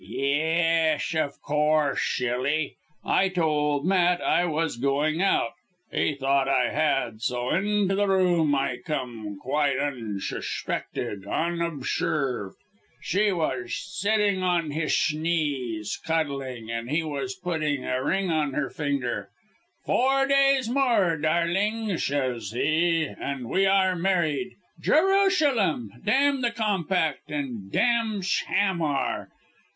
[0.03, 2.75] "Yesh, of course, shilly!
[3.05, 5.53] I told Matt I was going out.
[5.91, 12.55] He thought I had so into the room I came quite unshuspected, unobsherved.
[12.99, 18.71] She was sitting on hish knees, cuddling and he was putting a ring on her
[18.71, 19.29] finger.
[19.85, 24.55] 'Four more days, darling,' shays he, 'and we are married!
[24.81, 25.91] Jerushalem!
[26.03, 29.29] Damn the Compact and damnsh Hamar!'